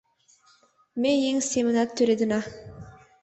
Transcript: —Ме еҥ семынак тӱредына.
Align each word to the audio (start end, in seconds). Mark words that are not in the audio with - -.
—Ме 1.01 1.11
еҥ 1.29 1.37
семынак 1.51 1.89
тӱредына. 1.95 2.39